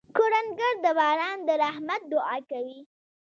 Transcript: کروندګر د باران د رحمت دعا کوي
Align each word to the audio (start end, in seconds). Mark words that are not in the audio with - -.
کروندګر 0.15 0.73
د 0.85 0.87
باران 0.99 1.37
د 1.47 1.49
رحمت 1.63 2.01
دعا 2.11 2.37
کوي 2.51 2.79